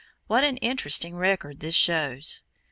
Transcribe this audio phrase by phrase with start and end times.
[0.25, 2.41] What an interesting record this shows!